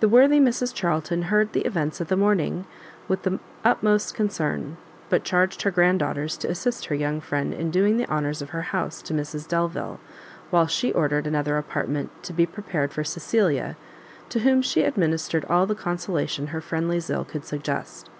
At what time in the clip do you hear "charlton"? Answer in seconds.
0.74-1.22